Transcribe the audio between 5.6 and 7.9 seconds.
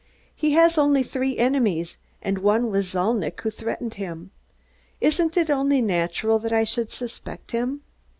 natural that I should suspect him?"